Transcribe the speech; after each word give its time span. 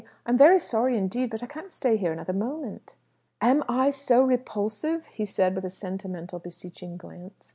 I'm 0.25 0.35
very 0.35 0.57
sorry, 0.57 0.97
indeed, 0.97 1.29
but 1.29 1.43
I 1.43 1.45
can't 1.45 1.71
stay 1.71 1.95
here 1.95 2.11
another 2.11 2.33
moment." 2.33 2.95
"Am 3.39 3.63
I 3.69 3.91
so 3.91 4.23
repulsive?" 4.23 5.07
said 5.25 5.51
he, 5.51 5.55
with 5.55 5.63
a 5.63 5.69
sentimental 5.69 6.39
beseeching 6.39 6.97
glance. 6.97 7.49